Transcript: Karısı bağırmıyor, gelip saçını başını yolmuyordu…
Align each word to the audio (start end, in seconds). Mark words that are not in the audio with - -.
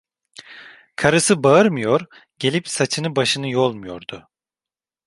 Karısı 0.95 1.43
bağırmıyor, 1.43 2.01
gelip 2.39 2.67
saçını 2.67 3.15
başını 3.15 3.49
yolmuyordu… 3.49 4.29